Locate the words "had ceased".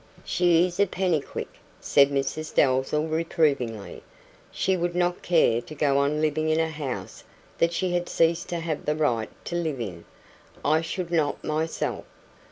7.93-8.49